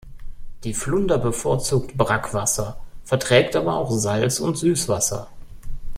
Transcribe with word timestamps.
Die 0.63 0.73
Flunder 0.73 1.19
bevorzugt 1.19 1.95
Brackwasser, 1.95 2.77
verträgt 3.05 3.55
aber 3.55 3.75
auch 3.75 3.91
Salz- 3.91 4.39
und 4.39 4.57
Süßwasser. 4.57 5.27